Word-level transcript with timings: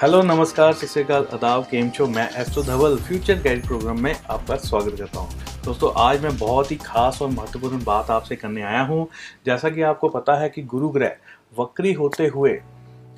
Hello, 0.00 0.20
नमस्कार, 0.22 0.72
सत 0.72 0.88
श्रीकाल 0.88 1.24
अदाब 1.32 1.64
केम 1.64 1.88
छो? 1.90 2.06
मैं 2.06 2.28
astro 2.40 2.62
Dhaval, 2.62 2.96
future 2.98 3.40
guide 3.42 3.66
programme 3.66 4.00
में 4.02 4.14
आपका 4.30 4.56
स्वागत 4.56 4.96
करता 4.98 5.20
हूँ। 5.20 5.62
दोस्तों, 5.64 5.92
आज 5.96 6.22
मैं 6.22 6.36
बहुत 6.38 6.70
ही 6.70 6.76
खास 6.76 7.20
और 7.22 7.28
महत्वपूर्ण 7.28 7.82
बात 7.84 8.10
आपसे 8.10 8.36
करने 8.36 8.62
आया 8.62 8.80
हूँ। 8.82 9.06
जैसा 9.46 9.70
कि 9.70 9.82
आपको 9.82 10.08
पता 10.08 10.38
है 10.40 10.48
कि 10.48 10.62
गुरु 10.62 10.88
ग्रह 10.88 11.16
वक्री 11.58 11.92
होते 11.92 12.26
हुए 12.26 12.52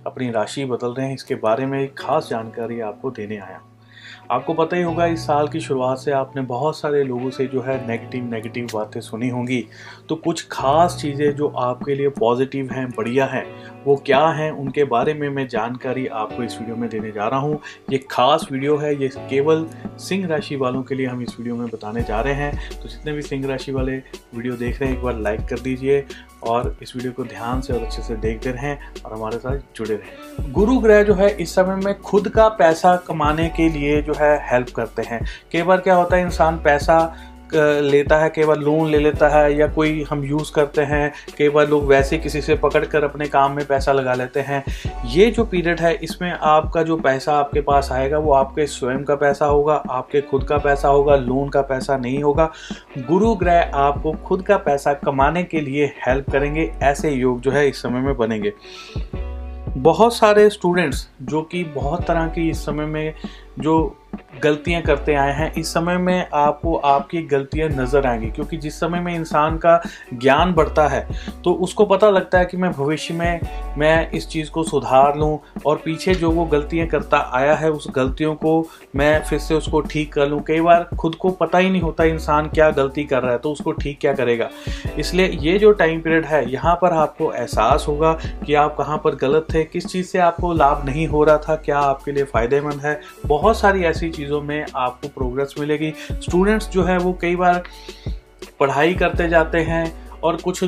अपनी 0.06 0.30
राशि 0.30 0.64
बदल 0.64 0.94
रहे 0.94 1.06
हैं, 1.06 1.14
इसके 1.14 1.34
बारे 1.34 1.66
में 1.66 1.78
एक 1.80 1.94
खास 1.98 2.28
जानकारी 2.30 2.80
आपको 2.80 3.10
देने 3.10 3.36
आया 3.36 3.56
हूँ। 3.56 3.71
आपको 4.32 4.52
पता 4.54 4.76
ही 4.76 4.82
होगा, 4.82 5.06
इस 5.06 5.26
साल 5.26 5.48
की 5.48 5.60
शुरुआत 5.60 5.98
से 5.98 6.12
आपने 6.12 6.42
बहुत 6.42 6.78
सारे 6.78 7.02
लोगों 7.04 7.30
से 7.30 7.46
जो 7.46 7.62
है 7.62 7.76
नेगेटिव 7.88 8.24
नेगेटिव 8.24 8.68
बातें 8.74 9.00
सुनी 9.00 9.28
होंगी। 9.28 9.64
तो 10.08 10.16
कुछ 10.16 10.46
खास 10.52 10.96
चीज़ें 11.00 11.34
जो 11.36 11.48
आपके 11.48 11.94
लिए 11.94 12.08
पॉजिटिव 12.08 12.72
हैं, 12.72 12.88
बढ़िया 12.90 13.26
हैं, 13.26 13.44
वो 13.84 13.96
क्या 13.96 14.26
हैं, 14.28 14.50
उनके 14.52 14.84
बारे 14.84 15.14
में 15.14 15.28
मैं 15.28 15.46
जानकारी 15.48 16.06
आपको 16.06 16.42
इस 16.42 16.58
वीडियो 16.58 16.76
में 16.76 16.88
देने 16.90 17.10
जा 17.12 17.28
रहा 17.28 17.40
हूँ। 17.40 17.60
ये 17.92 17.98
खास 18.10 18.48
वीडियो 18.52 18.76
है, 18.76 18.94
ये 19.02 19.08
केवल 19.30 19.66
सिंह 20.00 20.26
राशि 20.26 20.56
वालों 20.56 20.82
के 20.82 20.94
लिए 20.94 21.06
हम 21.06 21.22
इस 21.22 21.38
वीडियो 21.38 21.56
में 21.56 21.66
बताने 21.66 22.02
जा 22.02 22.20
रहे 22.20 22.34
हैं। 22.34 22.80
तो 22.82 22.88
जितने 22.88 23.12
भी 23.12 23.22
सिंह 23.22 23.46
राशि 23.48 23.72
वाले 23.72 23.96
वीडियो 24.34 24.56
देख 24.56 24.80
रहे 24.80 24.90
हैं, 24.90 24.96
एक 24.96 25.04
बार 25.04 25.18
लाइक 25.18 25.40
कर 25.40 25.60
दीजिए। 25.60 26.04
और 26.42 26.76
इस 26.82 26.96
वीडियो 26.96 27.12
को 27.12 27.24
ध्यान 27.24 27.60
से 27.60 27.72
और 27.72 27.82
अच्छे 27.82 28.02
से 28.02 28.16
देखते 28.16 28.50
रहें 28.50 28.78
और 29.04 29.12
हमारे 29.12 29.38
साथ 29.38 29.58
जुड़े 29.76 29.94
रहें। 29.94 30.52
गुरु 30.52 30.78
ग्रह 30.78 31.02
जो 31.02 31.14
है, 31.14 31.30
इस 31.30 31.54
समय 31.54 31.76
में 31.76 32.00
खुद 32.00 32.28
का 32.28 32.48
पैसा 32.48 32.96
कमाने 32.96 33.48
के 33.48 33.68
लिए 33.68 34.02
जो 34.02 34.14
है 34.16 34.52
हेल्प 34.52 34.68
करते 34.68 35.02
हैं। 35.02 35.20
कई 35.52 35.62
बार 35.62 35.80
क्या 35.80 35.94
होता 35.94 36.16
है, 36.16 36.22
इंसान 36.22 36.56
पैसा 36.56 37.14
लेता 37.54 38.18
है 38.18 38.28
कई 38.30 38.44
बार 38.44 38.58
लोन 38.58 38.90
ले 38.90 38.98
लेता 38.98 39.28
है 39.28 39.56
या 39.56 39.66
कोई 39.66 40.04
हम 40.10 40.24
यूज़ 40.24 40.52
करते 40.52 40.82
हैं 40.82 41.12
कई 41.38 41.48
बार 41.48 41.68
लोग 41.68 41.84
वैसे 41.86 42.18
किसी 42.18 42.40
से 42.40 42.54
पकड़ 42.54 42.84
कर 42.84 43.04
अपने 43.04 43.26
काम 43.26 43.52
में 43.52 43.64
पैसा 43.66 43.92
लगा 43.92 44.14
लेते 44.14 44.40
हैं। 44.40 44.62
ये 45.06 45.30
जो 45.30 45.44
पीरियड 45.44 45.80
है, 45.80 45.94
इसमें 45.94 46.30
आपका 46.32 46.82
जो 46.82 46.96
पैसा 46.96 47.32
आपके 47.32 47.60
पास 47.60 47.88
आएगा, 47.92 48.18
वो 48.18 48.32
आपके 48.32 48.66
स्वयं 48.66 49.04
का 49.04 49.14
पैसा 49.14 49.46
होगा, 49.46 49.74
आपके 49.90 50.20
खुद 50.20 50.44
का 50.44 50.58
पैसा 50.58 50.88
होगा 50.88 51.16
लोन 51.16 51.48
का 51.48 51.62
पैसा 51.62 51.96
नहीं 51.96 52.22
होगा। 52.22 52.50
गुरु 52.98 53.34
ग्रह 53.34 53.70
आपको 53.74 54.12
खुद 54.12 54.42
का 54.42 54.56
पैसा 54.56 54.92
कमाने 54.94 55.42
के 55.42 55.60
लिए 55.60 55.92
हेल्प 56.06 56.30
करेंगे, 56.30 56.72
ऐसे 56.82 57.10
योग 57.10 57.40
जो 57.40 57.50
है 57.50 57.68
इस 57.68 57.82
समय 57.82 58.00
में 58.00 58.16
बनेंगे। 58.16 58.52
बहुत 59.72 60.14
सारे 60.14 60.48
स्टूडेंट्स 60.50 61.08
जो 61.22 61.40
कि 61.42 61.62
बहुत 61.64 62.06
तरह 62.06 62.26
की 62.26 62.48
इस 62.50 62.64
समय 62.64 62.86
में 62.86 63.14
जो 63.58 63.96
गलतियाँ 64.42 64.80
करते 64.82 65.14
आए 65.14 65.32
हैं, 65.32 65.52
इस 65.54 65.72
समय 65.74 65.96
में 65.98 66.28
आपको 66.34 66.74
आपकी 66.76 67.20
गलतियाँ 67.22 67.68
नज़र 67.70 68.06
आएँगी, 68.06 68.30
क्योंकि 68.30 68.56
जिस 68.56 68.78
समय 68.80 69.00
में 69.00 69.14
इंसान 69.14 69.56
का 69.58 69.80
ज्ञान 70.14 70.52
बढ़ता 70.54 70.86
है 70.88 71.06
तो 71.44 71.52
उसको 71.56 71.84
पता 71.86 72.10
लगता 72.10 72.38
है 72.38 72.44
कि 72.44 72.56
मैं 72.56 72.70
भविष्य 72.72 73.14
में, 73.14 73.40
मैं 73.78 74.10
इस 74.10 74.28
चीज़ 74.28 74.50
को 74.50 74.62
सुधार 74.64 75.16
लूँ, 75.18 75.38
और 75.66 75.80
पीछे 75.84 76.14
जो 76.14 76.30
वो 76.30 76.44
गलतियाँ 76.46 76.86
करता 76.86 77.18
आया 77.34 77.54
है, 77.54 77.70
उस 77.70 77.86
गलतियों 77.90 78.34
को 78.34 78.66
मैं 78.96 79.22
फिर 79.24 79.38
से 79.38 79.54
उसको 79.54 79.80
ठीक 79.82 80.12
कर 80.12 80.28
लूँ। 80.28 80.40
कई 80.42 80.60
बार 80.60 80.88
खुद 81.00 81.14
को 81.14 81.30
पता 81.32 81.58
ही 81.58 81.70
नहीं 81.70 81.82
होता 81.82 82.04
इंसान 82.04 82.48
क्या 82.48 82.70
गलती 82.72 83.04
कर 83.04 83.22
रहा 83.22 83.32
है 83.32 83.38
तो 83.38 83.52
उसको 83.52 83.72
ठीक 83.72 83.98
क्या 84.00 84.12
करेगा। 84.14 84.48
इसलिए 84.98 85.28
ये 85.42 85.58
जो 85.58 85.72
टाइम 85.72 86.00
पीरियड 86.00 86.24
है, 86.24 86.50
यहाँ 86.52 86.74
पर 86.82 86.92
आपको 86.94 87.32
एहसास 87.32 87.84
होगा 87.88 88.12
कि 88.46 88.54
आप 88.54 88.76
कहाँ 88.76 88.98
पर 89.04 89.14
गलत 89.16 89.46
थे, 89.54 89.64
किस 89.64 89.86
चीज़ 89.86 90.06
से 90.06 90.18
आपको 90.20 90.52
लाभ 90.54 90.84
नहीं 90.86 91.06
हो 91.08 91.24
रहा 91.24 91.38
था, 91.38 91.56
क्या 91.56 91.78
आपके 91.78 92.12
लिए 92.12 92.24
फ़ायदेमंद 92.24 92.80
है, 92.80 93.00
बहुत 93.26 93.41
सारी 93.50 93.82
ऐसी 93.82 94.10
चीज़ों 94.10 94.40
में 94.42 94.66
आपको 94.76 95.08
प्रोग्रेस 95.08 95.54
मिलेगी। 95.58 95.92
स्टूडेंट्स 96.12 96.68
जो 96.68 96.84
है 96.84 96.98
वो 96.98 97.18
कई 97.20 97.36
बार 97.36 97.62
पढ़ाई 98.60 98.94
करते 98.94 99.28
जाते 99.28 99.58
हैं 99.58 99.84
और 100.24 100.36
कुछ 100.36 100.60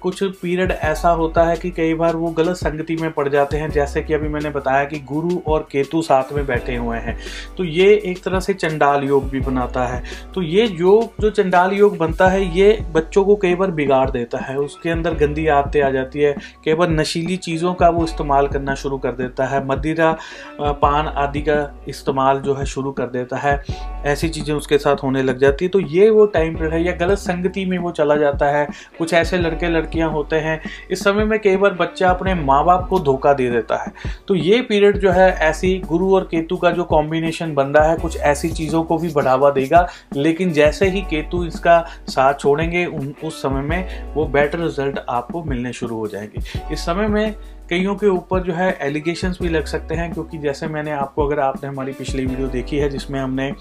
कुछ 0.00 0.22
पीरियड 0.22 0.70
ऐसा 0.72 1.10
होता 1.10 1.44
है 1.44 1.56
कि 1.56 1.70
कई 1.70 1.94
बार 1.94 2.16
वो 2.16 2.30
गलत 2.30 2.56
संगति 2.56 2.96
में 2.96 3.10
पड़ 3.12 3.28
जाते 3.28 3.56
हैं, 3.56 3.70
जैसे 3.70 4.02
कि 4.02 4.14
अभी 4.14 4.28
मैंने 4.28 4.50
बताया 4.50 4.84
कि 4.84 4.98
गुरु 5.06 5.38
और 5.46 5.66
केतु 5.72 6.00
साथ 6.02 6.32
में 6.32 6.44
बैठे 6.46 6.76
हुए 6.76 6.98
हैं। 6.98 7.16
तो 7.56 7.64
ये 7.64 7.92
एक 8.04 8.22
तरह 8.24 8.40
से 8.40 8.54
चंडाल 8.54 9.04
योग 9.04 9.28
भी 9.30 9.40
बनाता 9.40 9.84
है। 9.86 10.02
तो 10.34 10.42
ये 10.42 10.66
योग, 10.68 11.12
जो 11.20 11.30
चंडाल 11.32 11.72
योग 11.72 11.96
बनता 11.98 12.28
है, 12.28 12.44
ये 12.58 12.78
बच्चों 12.92 13.24
को 13.24 13.36
कई 13.36 13.54
बार 13.54 13.70
बिगाड़ 13.72 14.08
देता 14.10 14.38
है। 14.38 14.56
उसके 14.58 14.90
अंदर 14.90 15.14
गंदी 15.16 15.46
आदतें 15.48 15.80
आ 15.82 15.90
जाती 15.90 16.20
है, 16.20 16.34
कई 16.64 16.74
बार 16.74 16.90
नशीली 16.90 17.36
चीज़ों 17.38 17.74
का 17.74 17.88
वो 17.88 18.04
इस्तेमाल 18.04 18.48
करना 18.48 18.74
शुरू 18.74 18.98
कर 18.98 19.12
देता 19.12 19.46
है। 19.46 19.64
मदिरा 19.66 20.16
पान 20.60 21.06
आदि 21.08 21.40
का 21.40 21.56
इस्तेमाल 21.88 22.40
जो 22.40 22.54
है 22.54 22.64
शुरू 22.66 22.92
कर 22.92 23.06
देता 23.08 23.36
है। 23.38 23.62
ऐसी 24.06 24.28
चीज़ें 24.28 24.54
उसके 24.54 24.78
साथ 24.78 25.02
होने 25.02 25.22
लग 25.22 25.38
जाती 25.38 25.64
है। 25.64 25.68
तो 25.68 25.80
ये 25.80 26.10
वो 26.10 26.26
टाइम 26.28 26.54
पीरियड 26.54 26.72
है, 26.72 26.82
या 26.84 26.92
गलत 26.96 27.18
संगति 27.18 27.64
में 27.64 27.78
वो 27.78 27.90
चला 27.92 28.16
जाता 28.16 28.46
है 28.48 28.66
कुछ 28.98 29.12
ऐसे 29.14 29.38
लड़के 29.38 29.68
लड़कियाँ 29.68 30.10
होते 30.10 30.36
हैं, 30.36 30.60
इस 30.90 31.04
समय 31.04 31.24
में 31.24 31.38
कई 31.38 31.56
बार 31.56 31.72
बच्चा 31.72 32.10
अपने 32.10 32.34
माँ 32.34 32.64
बाप 32.64 32.86
को 32.88 32.98
धोखा 32.98 33.32
दे 33.32 33.50
देता 33.50 33.76
है। 33.76 33.92
तो 34.28 34.34
ये 34.34 34.60
पीरियड 34.60 34.98
जो 34.98 35.10
है, 35.10 35.30
ऐसी 35.32 35.78
गुरु 35.78 36.14
और 36.14 36.24
केतु 36.24 36.56
का 36.56 36.70
जो 36.70 36.84
कॉम्बिनेशन 36.84 37.54
बन 37.54 37.66
रहा 37.66 37.90
है, 37.90 37.96
कुछ 37.96 38.16
ऐसी 38.16 38.48
चीज़ों 38.48 38.82
को 38.82 38.98
भी 38.98 39.08
बढ़ावा 39.08 39.50
देगा, 39.50 39.86
लेकिन 40.14 40.52
जैसे 40.52 40.88
ही 40.88 41.00
केतु 41.00 41.44
इसका 41.44 41.80
साथ 42.08 42.34
छोड़ेंगे 42.34 42.84
उस 43.24 43.42
समय 43.42 43.60
में 43.60 44.14
वो 44.14 44.26
बेटर 44.26 44.58
रिज़ल्ट 44.58 44.98
आपको 45.08 45.42
मिलने 45.44 45.72
शुरू 45.72 45.96
हो 45.96 46.06
जाएँगे। 46.06 46.72
इस 46.72 46.80
समय 46.80 47.08
में 47.08 47.34
कईयों 47.70 47.94
के 47.96 48.06
ऊपर 48.06 48.40
जो 48.40 48.52
है 48.52 48.78
एलिगेशंस 48.80 49.38
भी 49.42 49.48
लग 49.48 49.64
सकते 49.64 49.94
हैं, 49.94 50.12
क्योंकि 50.12 50.38
जैसे 50.38 50.66
मैंने 50.66 50.90
आपको, 50.90 51.26
अगर 51.26 51.40
आपने 51.40 51.68
हमारी 51.68 51.92
पिछली 51.92 52.26
वीडियो 52.26 52.48
देखी 52.48 52.76
है, 52.76 52.88
जिसमें 52.88 53.20
हमने 53.20 53.52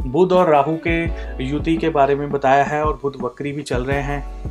बुध 0.00 0.32
और 0.32 0.48
राहु 0.48 0.76
के 0.86 1.02
युति 1.44 1.76
के 1.76 1.88
बारे 1.88 2.14
में 2.14 2.30
बताया 2.30 2.64
है, 2.64 2.84
और 2.84 2.98
बुध 3.02 3.16
वक्री 3.22 3.52
भी 3.52 3.62
चल 3.62 3.84
रहे 3.84 4.00
हैं। 4.00 4.42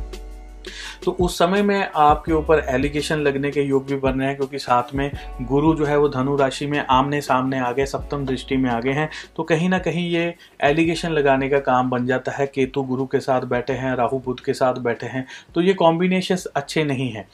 तो 1.04 1.10
उस 1.10 1.38
समय 1.38 1.62
में 1.62 1.88
आपके 1.96 2.32
ऊपर 2.32 2.58
एलिगेशन 2.68 3.18
लगने 3.18 3.50
के 3.50 3.62
योग 3.62 3.86
भी 3.86 3.96
बन 3.96 4.18
रहे 4.18 4.28
हैं, 4.28 4.36
क्योंकि 4.36 4.58
साथ 4.58 4.94
में 4.94 5.10
गुरु 5.42 5.74
जो 5.74 5.84
है 5.84 5.96
वो 5.98 6.08
धनु 6.08 6.36
राशि 6.36 6.66
में 6.66 6.78
आमने 6.80 7.20
सामने 7.20 7.58
आ 7.58 7.70
गए, 7.72 7.86
सप्तम 7.86 8.26
दृष्टि 8.26 8.56
में 8.56 8.68
आ 8.70 8.80
गए 8.80 8.92
हैं। 8.92 9.08
तो 9.36 9.42
कहीं 9.42 9.68
ना 9.68 9.78
कहीं 9.78 10.08
ये 10.10 10.34
एलिगेशन 10.60 11.10
लगाने 11.10 11.48
का 11.48 11.58
काम 11.60 11.90
बन 11.90 12.06
जाता 12.06 12.32
है। 12.32 12.46
केतु 12.46 12.82
गुरु 12.82 13.06
के 13.06 13.20
साथ 13.20 13.42
बैठे 13.42 13.72
हैं, 13.72 13.94
राहु 13.94 14.18
बुद्ध 14.18 14.40
के 14.40 14.54
साथ 14.54 14.74
बैठे 14.74 15.06
हैं। 15.06 15.26
तो 15.54 15.60
ये 15.60 15.74
कॉम्बिनेशन 15.74 16.36
अच्छे 16.56 16.84
नहीं 16.84 17.10
हैं। 17.10 17.28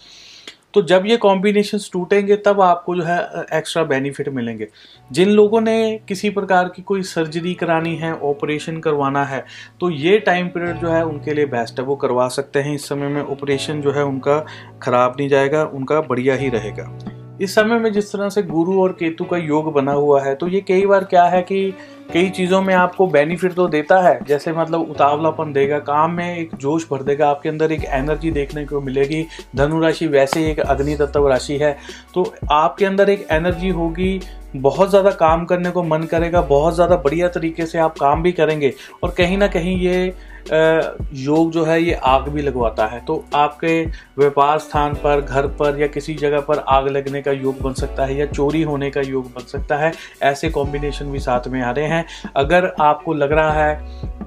तो 0.77 0.81
जब 0.83 1.03
ये 1.07 1.17
कॉम्बिनेशन 1.17 1.79
टूटेंगे, 1.93 2.37
तब 2.37 2.61
आपको 2.61 2.95
जो 2.97 3.03
है 3.03 3.19
एक्स्ट्रा 3.55 3.83
बेनिफिट 3.85 4.29
मिलेंगे। 4.29 4.67
जिन 5.11 5.31
लोगों 5.31 5.61
ने 5.61 5.77
किसी 6.09 6.31
प्रकार 6.31 6.69
की 6.69 6.83
कोई 6.83 7.03
सर्जरी 7.05 7.55
करानी 7.55 7.95
है 7.97 8.13
ऑपरेशन 8.15 8.81
करवाना 8.81 9.25
है 9.25 9.45
तो 9.81 9.91
ये 9.91 10.19
टाइम 10.19 10.49
पीरियड 10.49 10.81
जो 10.81 10.91
है, 10.91 11.05
उनके 11.05 11.35
लिए 11.35 11.47
बेस्ट 11.49 11.81
है। 11.81 11.87
वो 11.87 11.97
करवा 11.97 12.29
सकते 12.29 12.61
हैं। 12.61 12.75
इस 12.75 12.89
समय 12.89 13.09
में 13.09 13.23
ऑपरेशन 13.23 13.81
जो 13.81 13.93
है, 13.93 14.05
उनका 14.05 14.45
खराब 14.83 15.17
नहीं 15.19 15.29
जाएगा, 15.29 15.65
उनका 15.65 16.01
बढ़िया 16.01 16.35
ही 16.35 16.49
रहेगा। 16.49 17.16
इस 17.41 17.55
समय 17.55 17.79
में 17.79 17.93
जिस 17.93 18.13
तरह 18.13 18.29
से 18.29 18.43
गुरु 18.45 18.81
और 18.83 18.93
केतु 18.93 19.25
का 19.25 19.37
योग 19.37 19.73
बना 19.73 19.93
हुआ 19.93 20.23
है 20.23 20.35
तो 20.35 20.49
ये 20.49 20.61
कई 20.61 20.87
बार 20.87 21.05
क्या 21.05 21.25
है 21.25 21.43
कि 21.43 21.73
कई 22.13 22.29
चीज़ों 22.31 22.61
में 22.63 22.73
आपको 22.75 23.07
बेनिफिट 23.07 23.53
तो 23.55 23.67
देता 23.69 24.01
है, 24.01 24.19
जैसे 24.25 24.53
मतलब 24.53 24.91
उतावलापन 24.91 25.53
देगा, 25.53 25.79
काम 25.79 26.11
में 26.11 26.37
एक 26.37 26.55
जोश 26.55 26.87
भर 26.91 27.03
देगा, 27.03 27.29
आपके 27.29 27.49
अंदर 27.49 27.73
एक 27.73 27.85
एनर्जी 27.85 28.31
देखने 28.31 28.65
को 28.65 28.81
मिलेगी, 28.81 29.25
धनु 29.57 29.81
राशि 29.81 30.07
वैसे 30.07 30.41
ही 30.41 30.51
एक 30.51 30.61
अग्नि 30.61 30.95
तत्व 30.97 31.29
राशि 31.29 31.57
है 31.59 31.77
तो 32.15 32.33
आपके 32.53 32.85
अंदर 32.85 33.11
एक 33.11 33.27
एनर्जी 33.33 33.69
होगी, 33.71 34.21
बहुत 34.57 34.91
ज़्यादा 34.91 35.11
काम 35.13 35.45
करने 35.45 35.71
को 35.71 35.83
मन 35.83 36.03
करेगा, 36.05 36.41
बहुत 36.43 36.75
ज़्यादा 36.75 36.97
बढ़िया 36.97 37.29
तरीके 37.29 37.67
से 37.67 37.79
आप 37.79 37.99
काम 37.99 38.23
भी 38.23 38.33
करेंगे, 38.33 38.73
और 39.03 39.15
कहीं 39.19 39.39
ना 39.39 39.49
कहीं 39.49 39.77
ये 39.79 40.15
योग 40.49 41.51
जो 41.53 41.65
है, 41.65 41.81
ये 41.83 41.93
आग 41.95 42.29
भी 42.29 42.43
लगवाता 42.43 42.87
है। 42.87 43.01
तो 43.01 43.25
आपके 43.35 43.83
व्यापार 44.19 44.59
स्थान 44.59 44.95
पर, 44.95 45.21
घर 45.21 45.47
पर 45.57 45.81
या 45.81 45.87
किसी 45.87 46.15
जगह 46.15 46.41
पर 46.41 46.59
आग 46.59 46.89
लगने 46.89 47.23
का 47.23 47.33
योग 47.33 47.61
बन 47.61 47.73
सकता 47.73 48.05
है 48.05 48.17
या 48.17 48.27
चोरी 48.27 48.63
होने 48.63 48.91
का 48.91 49.01
योग 49.01 49.27
बन 49.27 49.47
सकता 49.47 49.77
है, 49.77 49.93
ऐसे 50.23 50.51
कॉम्बिनेशन 50.51 51.11
भी 51.13 51.19
साथ 51.19 51.49
में 51.49 51.61
आ 51.63 51.71
रहे 51.71 51.87
हैं। 51.87 52.05
अगर 52.37 52.73
आपको 52.81 53.15
लग 53.15 53.33
रहा 53.33 53.53
है 53.53 54.25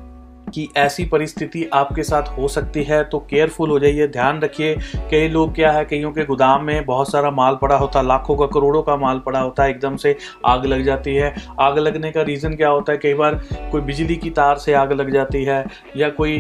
कि 0.50 0.68
ऐसी 0.78 1.06
परिस्थिति 1.06 1.64
आपके 1.74 2.04
साथ 2.04 2.30
हो 2.38 2.48
सकती 2.48 2.84
है 2.84 3.04
तो 3.04 3.20
केयरफुल 3.30 3.70
हो 3.70 3.80
जाइए, 3.80 4.08
ध्यान 4.08 4.42
रखिए। 4.42 4.76
कई 5.12 5.28
लोग 5.28 5.54
क्या 5.56 5.72
है, 5.72 5.84
कईयों 5.86 6.12
के 6.12 6.26
गोदाम 6.26 6.64
में 6.64 6.86
बहुत 6.86 7.12
सारा 7.12 7.32
माल 7.32 7.58
पड़ा 7.62 7.76
होता 7.78 8.00
है 8.00 8.06
लाखों 8.08 8.36
का, 8.38 8.46
करोड़ों 8.48 8.82
का 8.84 8.96
माल 8.98 9.20
पड़ा 9.20 9.40
होता 9.40 9.64
है 9.64 9.70
एकदम 9.70 9.96
से 9.98 10.16
आग 10.46 10.66
लग 10.66 10.84
जाती 10.84 11.16
है। 11.16 11.34
आग 11.60 11.78
लगने 11.80 12.12
का 12.12 12.22
रीज़न 12.22 12.56
क्या 12.56 12.70
होता 12.70 12.92
है, 12.92 12.98
कई 12.98 13.14
बार 13.14 13.36
कोई 13.72 13.82
बिजली 13.82 14.16
की 14.16 14.30
तार 14.32 14.58
से 14.58 14.74
आग 14.76 14.92
लग 14.94 15.14
जाती 15.14 15.44
है, 15.44 15.64
या 15.98 16.10
कोई 16.12 16.40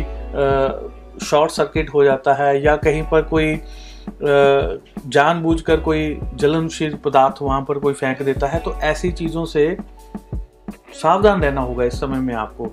शॉर्ट 1.22 1.52
सर्किट 1.52 1.94
हो 1.94 2.04
जाता 2.04 2.34
है, 2.34 2.62
या 2.64 2.76
कहीं 2.78 3.04
पर 3.04 3.22
कोई 3.24 3.60
जानबूझकर 4.22 5.80
कोई 5.80 6.18
जलनशील 6.36 6.94
पदार्थ 6.96 7.42
वहाँ 7.42 7.62
पर 7.62 7.80
कोई 7.80 7.94
फेंक 7.94 8.22
देता 8.22 8.48
है 8.48 8.60
तो 8.60 8.74
ऐसी 8.84 9.12
चीज़ों 9.12 9.46
से 9.46 9.76
सावधान 10.94 11.42
रहना 11.42 11.62
होगा 11.62 11.84
इस 11.84 12.00
समय 12.00 12.20
में 12.20 12.34
आपको। 12.36 12.72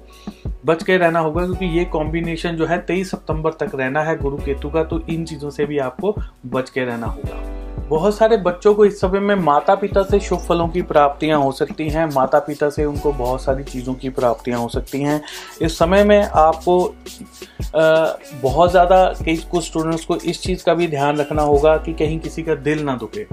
बच 0.67 0.83
के 0.83 0.97
रहना 0.97 1.21
होगा, 1.21 1.45
क्योंकि 1.45 1.67
ये 1.79 1.85
कॉम्बिनेशन 1.87 2.57
जो 2.57 2.67
है 2.67 2.79
तेईस 2.87 3.11
सितंबर 3.11 3.53
तक 3.61 3.75
रहना 3.75 4.03
है 4.03 4.17
गुरु 4.19 4.37
केतु 4.37 4.71
का 4.71 4.85
तो 4.85 5.01
इन 5.01 5.25
चीज़ों 5.25 5.51
से 5.51 5.67
भी 5.67 5.79
आपको 5.81 6.15
बच 6.47 6.71
के 6.71 6.85
रहना 6.85 7.07
होगा। 7.07 7.43
बहुत 7.89 8.17
सारे 8.17 8.37
बच्चों 8.37 8.75
को 8.75 8.85
इस 8.85 9.01
समय 9.01 9.21
में 9.21 9.35
माता 9.37 9.75
पिता 9.75 10.03
से 10.03 10.19
शुभ 10.21 10.39
फलों 10.39 10.67
की 10.69 10.83
प्राप्तियाँ 10.83 11.39
हो 11.41 11.51
सकती 11.53 11.89
हैं 11.89 12.07
माता 12.07 12.39
पिता 12.39 12.69
से 12.71 12.85
उनको 12.85 13.13
बहुत 13.13 13.43
सारी 13.43 13.65
चीज़ों 13.65 13.95
की 13.95 14.09
प्राप्तियाँ 14.11 14.59
हो 14.61 14.69
सकती 14.69 15.01
हैं। 15.03 15.21
इस 15.63 15.79
समय 15.79 16.05
में 16.05 16.23
आपको 16.23 16.79
बहुत 18.43 18.71
ज़्यादा 18.71 19.05
कई 19.25 19.37
कुछ 19.51 19.65
स्टूडेंट्स 19.65 20.05
को 20.05 20.17
इस 20.17 20.43
चीज़ 20.43 20.65
का 20.65 20.75
भी 20.75 20.89
ध्यान 20.89 21.17
रखना 21.17 21.43
होगा 21.43 21.77
कि 21.77 21.93
कहीं 21.95 22.19
किसी 22.21 22.43
का 22.43 22.55
दिल 22.57 22.83
ना 22.85 22.97
दुखे। 22.97 23.27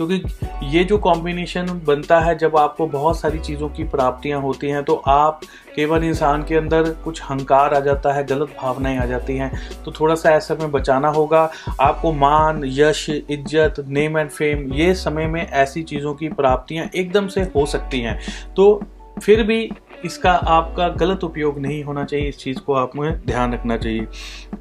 क्योंकि 0.00 0.66
ये 0.66 0.82
जो 0.84 0.96
कॉम्बिनेशन 0.98 1.66
बनता 1.86 2.18
है, 2.20 2.36
जब 2.38 2.56
आपको 2.56 2.86
बहुत 2.86 3.18
सारी 3.20 3.38
चीज़ों 3.38 3.68
की 3.68 3.84
प्राप्तियाँ 3.86 4.40
होती 4.40 4.68
हैं 4.68 4.82
तो 4.84 4.94
आप 5.08 5.40
केवल 5.76 6.04
इंसान 6.04 6.42
के 6.42 6.56
अंदर 6.56 6.90
कुछ 7.04 7.22
हंकार 7.22 7.74
आ 7.74 7.80
जाता 7.80 8.12
है, 8.12 8.24
गलत 8.26 8.54
भावनाएँ 8.62 8.98
आ 8.98 9.04
जाती 9.06 9.36
हैं। 9.36 9.50
तो 9.84 9.92
थोड़ा 9.92 10.14
सा 10.14 10.30
ऐसा 10.30 10.54
में 10.54 10.70
बचाना 10.72 11.08
होगा। 11.08 11.50
आपको 11.80 12.12
मान, 12.12 12.62
यश, 12.64 13.08
इज़्ज़त 13.10 13.84
नेम 13.88 14.18
एंड 14.18 14.30
फेम 14.30 14.72
ये 14.72 14.94
समय 14.94 15.26
में 15.26 15.46
ऐसी 15.46 15.82
चीज़ों 15.82 16.14
की 16.14 16.28
प्राप्तियाँ 16.30 16.88
एकदम 16.94 17.28
से 17.28 17.42
हो 17.56 17.66
सकती 17.66 18.00
हैं। 18.00 18.18
तो 18.56 18.82
फिर 19.22 19.42
भी 19.42 19.70
इसका 20.04 20.32
आपका 20.32 20.88
गलत 20.90 21.24
उपयोग 21.24 21.58
नहीं 21.58 21.82
होना 21.84 22.04
चाहिए, 22.04 22.28
इस 22.28 22.38
चीज़ 22.38 22.58
को 22.58 22.74
आप 22.74 22.96
में 22.96 23.26
ध्यान 23.26 23.52
रखना 23.54 23.76
चाहिए। 23.76 24.06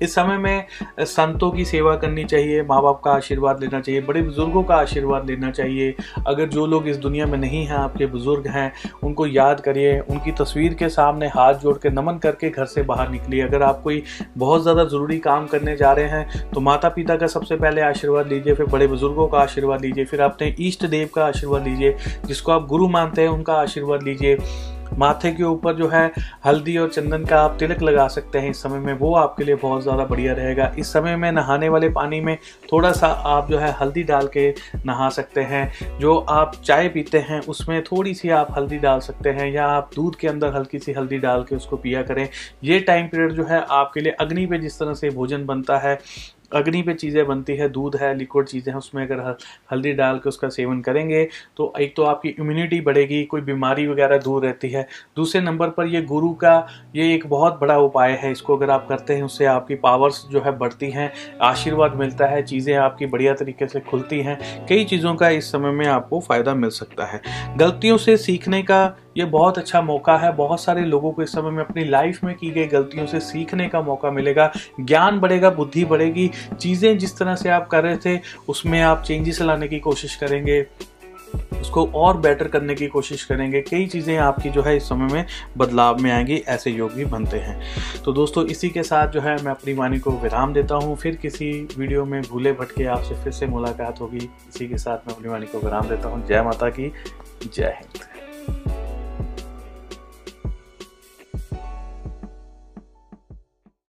इस 0.01 0.13
समय 0.15 0.37
में 0.37 0.65
संतों 0.99 1.49
की 1.51 1.65
सेवा 1.65 1.95
करनी 1.95 2.23
चाहिए 2.25 2.61
माँ 2.63 2.81
बाप 2.83 3.01
का 3.05 3.11
आशीर्वाद 3.11 3.61
लेना 3.61 3.79
चाहिए, 3.79 4.01
बड़े 4.01 4.21
बुज़ुर्गों 4.21 4.63
का 4.63 4.75
आशीर्वाद 4.75 5.25
लेना 5.25 5.51
चाहिए। 5.51 5.95
अगर 6.27 6.47
जो 6.49 6.65
लोग 6.65 6.87
इस 6.87 6.97
दुनिया 6.97 7.25
में 7.25 7.37
नहीं 7.37 7.65
हैं, 7.65 7.75
आपके 7.75 8.05
बुज़ुर्ग 8.07 8.47
हैं, 8.47 8.71
उनको 9.03 9.27
याद 9.27 9.59
करिए, 9.59 9.99
उनकी 10.01 10.31
तस्वीर 10.33 10.73
के 10.73 10.89
सामने 10.89 11.27
हाथ 11.29 11.53
जोड़ 11.53 11.77
के 11.77 11.89
नमन 11.91 12.17
करके 12.17 12.49
घर 12.49 12.65
से 12.65 12.81
बाहर 12.83 13.09
निकलिए। 13.09 13.41
अगर 13.41 13.63
आप 13.63 13.81
कोई 13.83 14.03
बहुत 14.37 14.61
ज़्यादा 14.61 14.83
ज़रूरी 14.85 15.19
काम 15.19 15.47
करने 15.47 15.75
जा 15.77 15.91
रहे 15.91 16.07
हैं 16.07 16.51
तो 16.51 16.61
माता 16.61 16.89
पिता 16.89 17.15
का 17.15 17.27
सबसे 17.27 17.55
पहले 17.55 17.81
आशीर्वाद 17.81 18.27
लीजिए, 18.27 18.53
फिर 18.53 18.65
बड़े 18.65 18.87
बुज़ुर्गों 18.87 19.27
का 19.27 19.39
आशीर्वाद 19.39 19.81
लीजिए, 19.81 20.05
फिर 20.05 20.21
अपने 20.21 20.55
इष्ट 20.59 20.85
देव 20.87 21.09
का 21.15 21.25
आशीर्वाद 21.25 21.63
लीजिए, 21.63 21.95
जिसको 22.25 22.51
आप 22.51 22.67
गुरु 22.67 22.87
मानते 22.89 23.21
हैं, 23.21 23.29
उनका 23.29 23.53
आशीर्वाद 23.55 24.03
लीजिए। 24.03 24.37
माथे 24.97 25.31
के 25.31 25.43
ऊपर 25.43 25.75
जो 25.75 25.87
है 25.87 26.11
हल्दी 26.45 26.77
और 26.77 26.89
चंदन 26.89 27.25
का 27.25 27.41
आप 27.41 27.55
तिलक 27.59 27.81
लगा 27.81 28.07
सकते 28.07 28.39
हैं 28.39 28.49
इस 28.49 28.61
समय 28.63 28.79
में, 28.79 28.93
वो 28.93 29.13
आपके 29.15 29.43
लिए 29.43 29.55
बहुत 29.55 29.83
ज़्यादा 29.83 30.05
बढ़िया 30.05 30.33
रहेगा। 30.33 30.71
इस 30.79 30.93
समय 30.93 31.15
में 31.15 31.31
नहाने 31.31 31.69
वाले 31.69 31.89
पानी 31.91 32.19
में 32.21 32.37
थोड़ा 32.71 32.91
सा 32.91 33.07
आप 33.07 33.49
जो 33.49 33.57
है 33.59 33.71
हल्दी 33.71 34.03
डाल 34.03 34.27
के 34.27 34.49
नहा 34.85 35.09
सकते 35.09 35.41
हैं। 35.41 35.99
जो 35.99 36.17
आप 36.19 36.55
चाय 36.65 36.89
पीते 36.89 37.19
हैं, 37.19 37.41
उसमें 37.41 37.81
थोड़ी 37.83 38.13
सी 38.13 38.29
आप 38.31 38.53
हल्दी 38.57 38.77
डाल 38.79 38.99
सकते 38.99 39.29
हैं 39.29 39.51
या 39.51 39.65
आप 39.67 39.91
दूध 39.95 40.15
के 40.15 40.27
अंदर 40.27 40.55
हल्की 40.55 40.79
सी 40.79 40.93
हल्दी 40.93 41.17
डाल 41.19 41.43
के 41.43 41.55
उसको 41.55 41.77
पिया 41.77 42.01
करें। 42.03 42.27
ये 42.63 42.79
टाइम 42.81 43.07
पीरियड 43.07 43.31
जो 43.31 43.45
है 43.45 43.63
आपके 43.71 44.01
लिए 44.01 44.11
अग्नि 44.19 44.45
पे 44.45 44.57
जिस 44.57 44.79
तरह 44.79 44.93
से 44.93 45.09
भोजन 45.09 45.45
बनता 45.45 45.77
है 45.77 45.97
अग्नि 46.51 46.81
पे 46.81 46.93
चीज़ें 46.93 47.25
बनती 47.27 47.55
है, 47.55 47.67
दूध 47.69 47.95
है 47.95 48.13
लिक्विड 48.17 48.45
चीज़ें 48.47 48.71
हैं, 48.71 48.77
उसमें 48.77 49.03
अगर 49.03 49.19
हल्दी 49.71 49.93
डाल 49.93 50.17
के 50.17 50.29
उसका 50.29 50.49
सेवन 50.49 50.81
करेंगे 50.81 51.23
तो 51.57 51.73
एक 51.79 51.95
तो 51.95 52.03
आपकी 52.05 52.29
इम्यूनिटी 52.29 52.79
बढ़ेगी, 52.81 53.23
कोई 53.25 53.41
बीमारी 53.41 53.87
वगैरह 53.87 54.17
दूर 54.19 54.43
रहती 54.43 54.69
है। 54.69 54.87
दूसरे 55.15 55.41
नंबर 55.41 55.69
पर 55.69 55.87
ये 55.87 56.01
गुरु 56.03 56.31
का 56.35 56.55
ये 56.95 57.13
एक 57.15 57.27
बहुत 57.29 57.59
बड़ा 57.61 57.77
उपाय 57.79 58.11
है, 58.13 58.31
इसको 58.31 58.57
अगर 58.57 58.69
आप 58.69 58.87
करते 58.89 59.15
हैं, 59.15 59.23
उससे 59.23 59.45
आपकी 59.47 59.75
पावर्स 59.77 60.23
जो 60.31 60.41
है 60.41 60.57
बढ़ती 60.57 60.89
हैं, 60.91 61.11
आशीर्वाद 61.41 61.95
मिलता 61.95 62.25
है, 62.25 62.41
चीज़ें 62.43 62.73
आपकी 62.75 63.05
बढ़िया 63.07 63.33
तरीके 63.33 63.67
से 63.67 63.79
खुलती 63.81 64.21
हैं, 64.21 64.39
कई 64.69 64.85
चीज़ों 64.85 65.15
का 65.15 65.29
इस 65.31 65.51
समय 65.51 65.71
में 65.71 65.85
आपको 65.87 66.19
फ़ायदा 66.19 66.53
मिल 66.55 66.69
सकता 66.71 67.05
है। 67.05 67.21
गलतियों 67.57 67.97
से 67.97 68.17
सीखने 68.19 68.61
का 68.63 68.85
ये 69.17 69.25
बहुत 69.25 69.57
अच्छा 69.57 69.81
मौका 69.81 70.17
है। 70.17 70.31
बहुत 70.31 70.61
सारे 70.61 70.81
लोगों 70.81 71.11
को 71.11 71.23
इस 71.23 71.31
समय 71.31 71.51
में 71.51 71.63
अपनी 71.63 71.83
लाइफ 71.83 72.23
में 72.23 72.35
की 72.35 72.49
गई 72.51 72.65
गलतियों 72.65 73.05
से 73.05 73.19
सीखने 73.19 73.67
का 73.67 73.81
मौका 73.81 74.11
मिलेगा। 74.11 74.51
ज्ञान 74.79 75.19
बढ़ेगा, 75.19 75.49
बुद्धि 75.49 75.85
बढ़ेगी। 75.85 76.31
चीज़ें 76.61 76.97
जिस 76.97 77.17
तरह 77.17 77.35
से 77.35 77.49
आप 77.49 77.67
कर 77.67 77.83
रहे 77.83 77.97
थे, 77.97 78.19
उसमें 78.47 78.81
आप 78.81 79.03
चेंजेस 79.03 79.41
लाने 79.41 79.67
की 79.67 79.79
कोशिश 79.79 80.15
करेंगे। 80.15 80.65
उसको 81.61 81.85
और 81.85 82.17
बेटर 82.17 82.47
करने 82.47 82.75
की 82.75 82.87
कोशिश 82.87 83.23
करेंगे। 83.23 83.61
कई 83.61 83.85
चीज़ें 83.87 84.17
आपकी 84.17 84.49
जो 84.49 84.61
है 84.61 84.75
इस 84.77 84.83
समय 84.83 85.13
में 85.13 85.25
बदलाव 85.57 85.97
में 85.97 86.11
आएँगी, 86.11 86.35
ऐसे 86.47 86.71
योग 86.71 86.93
भी 86.93 87.05
बनते 87.05 87.37
हैं। 87.37 87.61
तो 88.05 88.11
दोस्तों, 88.11 88.45
इसी 88.45 88.69
के 88.69 88.83
साथ 88.83 89.07
जो 89.07 89.21
है 89.21 89.35
मैं 89.43 89.51
अपनी 89.51 89.73
वाणी 89.73 89.99
को 89.99 90.11
विराम 90.11 90.53
देता 90.53 90.75
हूँ। 90.75 90.95
फिर 90.95 91.15
किसी 91.15 91.67
वीडियो 91.77 92.05
में 92.05 92.21
भूले 92.21 92.53
भटके 92.53 92.85
आपसे 92.85 93.15
फिर 93.15 93.33
से 93.33 93.47
मुलाकात 93.47 94.01
होगी। 94.01 94.29
इसी 94.49 94.67
के 94.67 94.77
साथ 94.77 95.07
मैं 95.07 95.15
अपनी 95.15 95.29
वाणी 95.29 95.45
को 95.45 95.59
विराम 95.59 95.89
देता 95.89 96.09
हूँ। 96.09 96.25
जय 96.27 96.41
माता 96.41 96.69
की, 96.69 96.91
जय 97.53 97.77
हिंद। 97.77 98.18